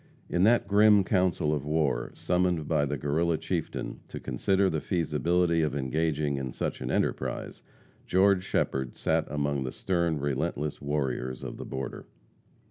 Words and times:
In 0.31 0.41
that 0.45 0.67
grim 0.67 1.03
council 1.03 1.53
of 1.53 1.63
war, 1.63 2.09
summoned 2.15 2.67
by 2.67 2.87
the 2.87 2.97
Guerrilla 2.97 3.37
chieftain 3.37 3.99
to 4.07 4.19
consider 4.19 4.67
the 4.67 4.81
feasibility 4.81 5.61
of 5.61 5.75
engaging 5.75 6.37
in 6.37 6.53
such 6.53 6.81
an 6.81 6.89
enterprise, 6.89 7.61
George 8.07 8.43
Shepherd 8.43 8.95
sat 8.97 9.27
among 9.29 9.63
the 9.63 9.71
stern, 9.71 10.19
relentless 10.19 10.81
warriors 10.81 11.43
of 11.43 11.57
the 11.57 11.65
border. 11.65 12.07